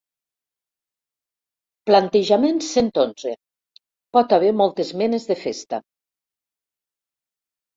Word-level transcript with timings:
Plantejament 1.89 2.63
cent 2.69 2.89
onze 3.03 3.35
pot 4.19 4.35
haver 4.39 4.51
moltes 4.63 4.93
menes 5.03 5.29
de 5.33 5.39
festa. 5.43 5.83